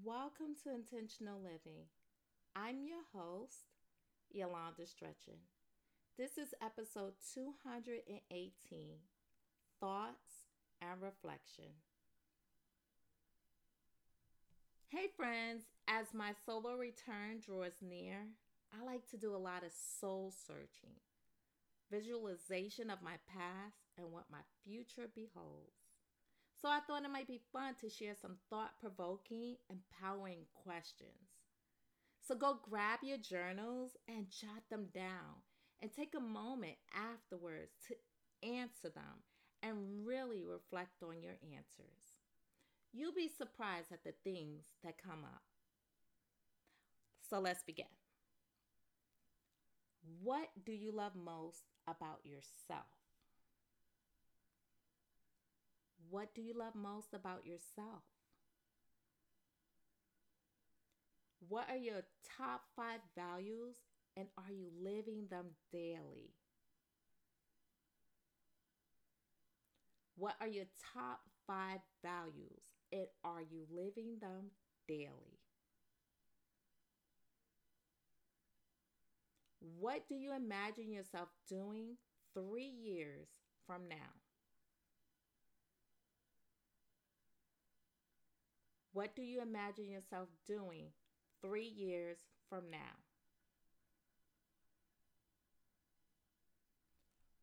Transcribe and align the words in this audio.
Welcome 0.00 0.56
to 0.64 0.74
Intentional 0.74 1.38
Living. 1.38 1.84
I'm 2.56 2.76
your 2.86 3.04
host, 3.14 3.66
Yolanda 4.30 4.86
Stretchin. 4.86 5.36
This 6.16 6.38
is 6.38 6.54
episode 6.62 7.12
218 7.34 8.40
Thoughts 9.80 10.48
and 10.80 11.02
Reflection. 11.02 11.76
Hey, 14.88 15.08
friends, 15.14 15.64
as 15.86 16.14
my 16.14 16.32
solar 16.46 16.78
return 16.78 17.40
draws 17.44 17.82
near, 17.82 18.16
I 18.72 18.84
like 18.84 19.06
to 19.10 19.18
do 19.18 19.36
a 19.36 19.36
lot 19.36 19.62
of 19.62 19.72
soul 19.72 20.32
searching, 20.46 20.96
visualization 21.90 22.88
of 22.88 23.02
my 23.02 23.16
past 23.28 23.76
and 23.98 24.10
what 24.10 24.24
my 24.30 24.40
future 24.64 25.08
beholds. 25.14 25.81
So 26.62 26.68
I 26.68 26.78
thought 26.86 27.04
it 27.04 27.10
might 27.10 27.26
be 27.26 27.40
fun 27.52 27.74
to 27.80 27.90
share 27.90 28.14
some 28.14 28.36
thought 28.48 28.78
provoking, 28.80 29.56
empowering 29.68 30.44
questions. 30.54 31.42
So 32.20 32.36
go 32.36 32.60
grab 32.62 33.00
your 33.02 33.18
journals 33.18 33.96
and 34.06 34.30
jot 34.30 34.62
them 34.70 34.86
down 34.94 35.42
and 35.80 35.92
take 35.92 36.14
a 36.16 36.20
moment 36.20 36.76
afterwards 36.94 37.72
to 37.88 38.48
answer 38.48 38.90
them 38.90 39.24
and 39.60 40.06
really 40.06 40.44
reflect 40.44 41.02
on 41.02 41.20
your 41.20 41.34
answers. 41.42 42.20
You'll 42.92 43.12
be 43.12 43.28
surprised 43.28 43.90
at 43.90 44.04
the 44.04 44.14
things 44.22 44.62
that 44.84 45.02
come 45.02 45.24
up. 45.24 45.42
So 47.28 47.40
let's 47.40 47.64
begin. 47.64 47.86
What 50.22 50.48
do 50.64 50.70
you 50.70 50.92
love 50.92 51.16
most 51.16 51.64
about 51.88 52.20
yourself? 52.22 53.01
What 56.12 56.34
do 56.34 56.42
you 56.42 56.52
love 56.52 56.74
most 56.74 57.14
about 57.14 57.46
yourself? 57.46 58.02
What 61.48 61.68
are 61.68 61.76
your 61.76 62.02
top 62.38 62.62
five 62.76 63.00
values 63.14 63.76
and 64.16 64.28
are 64.38 64.52
you 64.52 64.70
living 64.82 65.26
them 65.28 65.46
daily? 65.72 66.34
What 70.16 70.36
are 70.40 70.46
your 70.48 70.66
top 70.94 71.20
five 71.46 71.80
values 72.02 72.62
and 72.92 73.06
are 73.24 73.42
you 73.42 73.66
living 73.70 74.18
them 74.20 74.52
daily? 74.88 75.40
What 79.78 80.06
do 80.08 80.14
you 80.14 80.34
imagine 80.34 80.92
yourself 80.92 81.30
doing 81.48 81.96
three 82.34 82.66
years 82.66 83.28
from 83.66 83.88
now? 83.88 84.12
What 88.92 89.16
do 89.16 89.22
you 89.22 89.40
imagine 89.40 89.88
yourself 89.88 90.28
doing 90.46 90.88
three 91.40 91.66
years 91.66 92.18
from 92.48 92.70
now? 92.70 93.00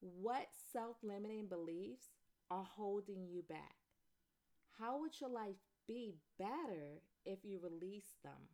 What 0.00 0.48
self 0.72 0.96
limiting 1.02 1.46
beliefs 1.46 2.08
are 2.50 2.66
holding 2.76 3.26
you 3.26 3.42
back? 3.48 3.76
How 4.78 5.00
would 5.00 5.20
your 5.20 5.30
life 5.30 5.56
be 5.86 6.14
better 6.38 7.00
if 7.24 7.38
you 7.42 7.58
release 7.62 8.14
them? 8.22 8.48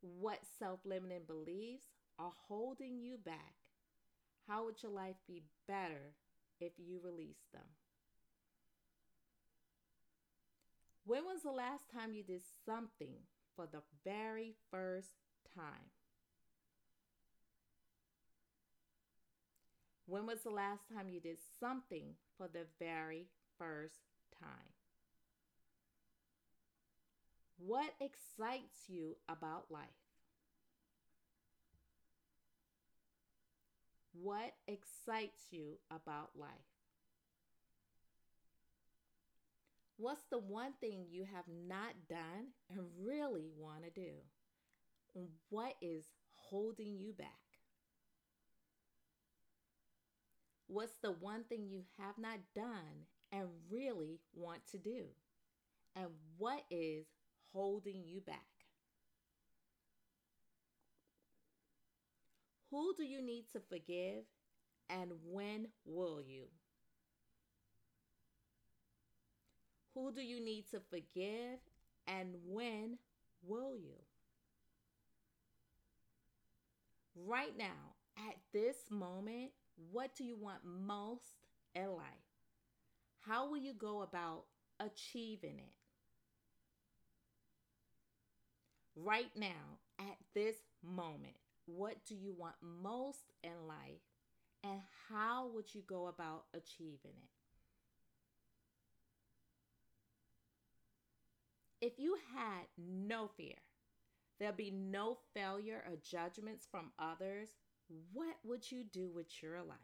What 0.00 0.38
self 0.58 0.80
limiting 0.84 1.24
beliefs 1.26 1.86
are 2.18 2.32
holding 2.48 2.98
you 2.98 3.18
back? 3.18 3.54
How 4.48 4.64
would 4.64 4.82
your 4.82 4.92
life 4.92 5.16
be 5.26 5.42
better 5.66 6.14
if 6.60 6.72
you 6.78 7.00
release 7.02 7.44
them? 7.52 7.62
When 11.12 11.26
was 11.26 11.42
the 11.42 11.50
last 11.50 11.90
time 11.90 12.14
you 12.14 12.22
did 12.22 12.40
something 12.64 13.16
for 13.54 13.66
the 13.70 13.82
very 14.02 14.54
first 14.70 15.10
time? 15.54 15.90
When 20.06 20.24
was 20.24 20.40
the 20.40 20.48
last 20.48 20.88
time 20.90 21.10
you 21.10 21.20
did 21.20 21.36
something 21.60 22.14
for 22.38 22.48
the 22.48 22.64
very 22.78 23.26
first 23.58 24.00
time? 24.42 24.72
What 27.58 27.92
excites 28.00 28.88
you 28.88 29.16
about 29.28 29.66
life? 29.70 29.84
What 34.14 34.54
excites 34.66 35.48
you 35.50 35.76
about 35.90 36.30
life? 36.34 36.81
What's 39.96 40.24
the 40.30 40.38
one 40.38 40.74
thing 40.74 41.06
you 41.08 41.24
have 41.24 41.46
not 41.48 41.94
done 42.08 42.48
and 42.68 42.80
really 43.00 43.48
want 43.56 43.84
to 43.84 43.90
do? 43.90 44.12
What 45.48 45.76
is 45.80 46.04
holding 46.34 46.98
you 46.98 47.12
back? 47.14 47.40
What's 50.66 50.96
the 50.98 51.12
one 51.12 51.44
thing 51.44 51.68
you 51.68 51.84
have 51.98 52.18
not 52.18 52.40
done 52.54 53.06
and 53.30 53.48
really 53.70 54.18
want 54.34 54.66
to 54.72 54.78
do? 54.78 55.06
And 55.96 56.08
what 56.38 56.64
is 56.70 57.06
holding 57.52 58.04
you 58.04 58.20
back? 58.22 58.46
Who 62.70 62.92
do 62.94 63.04
you 63.04 63.22
need 63.22 63.48
to 63.52 63.60
forgive 63.60 64.24
and 64.88 65.12
when 65.24 65.68
will 65.84 66.20
you? 66.20 66.48
Who 69.94 70.12
do 70.12 70.22
you 70.22 70.42
need 70.42 70.70
to 70.70 70.80
forgive 70.90 71.58
and 72.06 72.34
when 72.46 72.98
will 73.46 73.76
you? 73.76 73.96
Right 77.14 77.56
now, 77.56 77.94
at 78.16 78.36
this 78.52 78.76
moment, 78.90 79.50
what 79.90 80.14
do 80.16 80.24
you 80.24 80.36
want 80.36 80.60
most 80.64 81.44
in 81.74 81.92
life? 81.92 82.06
How 83.20 83.48
will 83.48 83.58
you 83.58 83.74
go 83.74 84.02
about 84.02 84.44
achieving 84.80 85.58
it? 85.58 85.72
Right 88.96 89.30
now, 89.36 89.78
at 89.98 90.16
this 90.34 90.56
moment, 90.82 91.34
what 91.66 91.96
do 92.06 92.14
you 92.14 92.34
want 92.36 92.56
most 92.62 93.32
in 93.42 93.68
life? 93.68 94.00
And 94.64 94.80
how 95.08 95.50
would 95.54 95.74
you 95.74 95.82
go 95.86 96.08
about 96.08 96.44
achieving 96.54 97.16
it? 97.16 97.41
If 101.82 101.98
you 101.98 102.16
had 102.36 102.66
no 102.78 103.26
fear, 103.36 103.56
there'll 104.38 104.54
be 104.54 104.70
no 104.70 105.18
failure 105.34 105.82
or 105.84 105.96
judgments 105.96 106.64
from 106.70 106.92
others, 106.96 107.48
what 108.12 108.36
would 108.44 108.70
you 108.70 108.84
do 108.84 109.10
with 109.12 109.42
your 109.42 109.60
life? 109.64 109.78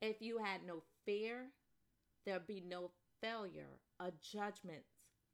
If 0.00 0.22
you 0.22 0.38
had 0.38 0.64
no 0.66 0.82
fear, 1.04 1.48
there'd 2.24 2.46
be 2.46 2.62
no 2.66 2.90
failure 3.20 3.68
or 4.00 4.12
judgments 4.22 4.88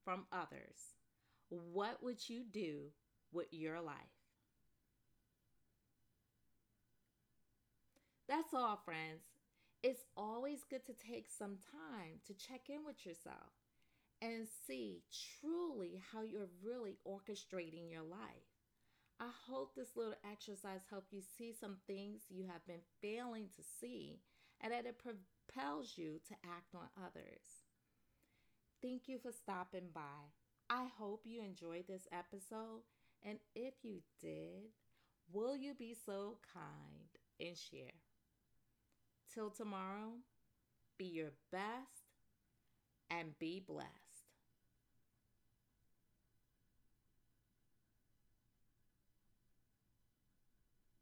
from 0.04 0.26
others. 0.32 0.96
What 1.50 2.02
would 2.02 2.28
you 2.28 2.42
do 2.42 2.90
with 3.32 3.46
your 3.52 3.80
life? 3.80 3.94
That's 8.26 8.52
all, 8.52 8.82
friends 8.84 9.35
it's 9.82 10.04
always 10.16 10.64
good 10.68 10.84
to 10.86 10.92
take 10.92 11.28
some 11.28 11.58
time 11.70 12.20
to 12.26 12.34
check 12.34 12.68
in 12.68 12.84
with 12.84 13.04
yourself 13.04 13.52
and 14.22 14.46
see 14.66 15.02
truly 15.40 16.00
how 16.12 16.22
you're 16.22 16.48
really 16.64 16.96
orchestrating 17.06 17.90
your 17.90 18.02
life. 18.02 18.50
I 19.20 19.28
hope 19.48 19.74
this 19.74 19.96
little 19.96 20.14
exercise 20.30 20.80
helped 20.90 21.12
you 21.12 21.20
see 21.38 21.52
some 21.52 21.76
things 21.86 22.22
you 22.28 22.44
have 22.50 22.66
been 22.66 22.82
failing 23.00 23.48
to 23.56 23.62
see 23.80 24.20
and 24.60 24.72
that 24.72 24.86
it 24.86 24.98
propels 24.98 25.94
you 25.96 26.20
to 26.28 26.34
act 26.44 26.74
on 26.74 26.88
others. 27.02 27.64
Thank 28.82 29.08
you 29.08 29.18
for 29.18 29.32
stopping 29.32 29.88
by. 29.94 30.30
I 30.68 30.86
hope 30.98 31.22
you 31.24 31.42
enjoyed 31.42 31.84
this 31.86 32.08
episode, 32.12 32.82
and 33.22 33.38
if 33.54 33.74
you 33.82 34.00
did, 34.20 34.72
will 35.32 35.56
you 35.56 35.74
be 35.74 35.94
so 36.04 36.38
kind 36.52 37.08
and 37.40 37.56
share? 37.56 37.92
Till 39.32 39.50
tomorrow, 39.50 40.12
be 40.98 41.04
your 41.04 41.32
best 41.52 42.06
and 43.10 43.38
be 43.38 43.60
blessed. 43.60 44.05